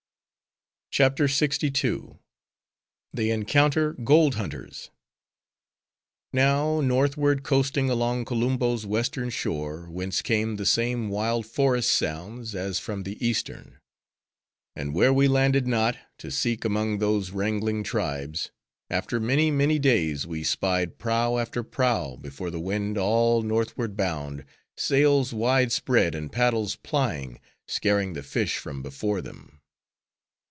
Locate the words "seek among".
16.29-16.97